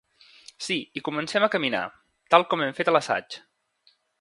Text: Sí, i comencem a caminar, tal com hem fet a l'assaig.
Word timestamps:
Sí, 0.67 0.77
i 0.99 1.03
comencem 1.09 1.45
a 1.47 1.51
caminar, 1.57 1.83
tal 2.35 2.47
com 2.55 2.65
hem 2.67 2.75
fet 2.81 2.91
a 2.93 2.99
l'assaig. 2.99 3.39